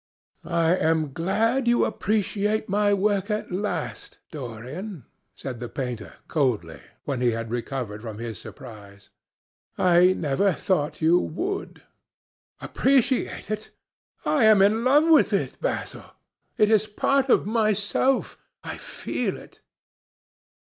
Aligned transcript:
"I 0.43 0.75
am 0.77 1.13
glad 1.13 1.67
you 1.67 1.85
appreciate 1.85 2.67
my 2.67 2.91
work 2.91 3.29
at 3.29 3.51
last, 3.51 4.17
Dorian," 4.31 5.05
said 5.35 5.59
the 5.59 5.69
painter 5.69 6.13
coldly 6.27 6.81
when 7.03 7.21
he 7.21 7.33
had 7.33 7.51
recovered 7.51 8.01
from 8.01 8.17
his 8.17 8.39
surprise. 8.39 9.11
"I 9.77 10.13
never 10.13 10.53
thought 10.53 11.03
you 11.03 11.19
would." 11.19 11.83
"Appreciate 12.59 13.51
it? 13.51 13.69
I 14.25 14.45
am 14.45 14.63
in 14.63 14.83
love 14.83 15.07
with 15.07 15.33
it, 15.33 15.61
Basil. 15.61 16.15
It 16.57 16.71
is 16.71 16.87
part 16.87 17.29
of 17.29 17.45
myself. 17.45 18.39
I 18.63 18.77
feel 18.77 19.33
that." 19.35 19.59